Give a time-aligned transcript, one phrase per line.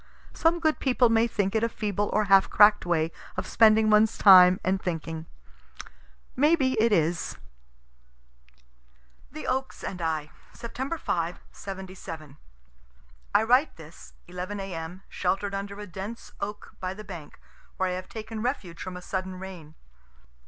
[0.33, 4.17] Some good people may think it a feeble or half crack'd way of spending one's
[4.17, 5.27] time and thinking.
[6.35, 7.37] May be it is.
[9.31, 10.99] THE OAKS AND I Sept.
[10.99, 12.37] 5, '77.
[13.35, 17.39] I write this, 11 A.M., shelter'd under a dense oak by the bank,
[17.77, 19.75] where I have taken refuge from a sudden rain.